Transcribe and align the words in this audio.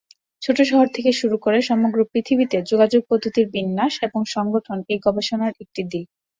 ছোট 0.41 0.57
শহর 0.69 0.87
থেকে 0.95 1.11
শুরু 1.19 1.35
করে 1.37 1.59
সমগ্র 1.69 1.99
পৃথিবীতে 2.11 2.57
যোগাযোগ 2.71 3.01
পদ্ধতির 3.09 3.45
বিন্যাস 3.53 3.93
এবং 4.01 4.21
সংগঠন 4.35 4.77
এই 4.89 4.99
গবেষণার 5.05 5.53
একটি 5.63 5.81
দিক। 5.91 6.07